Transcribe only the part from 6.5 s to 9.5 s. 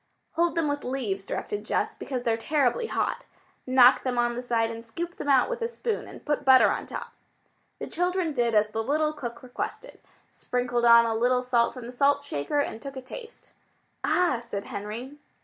on top." The children did as the little cook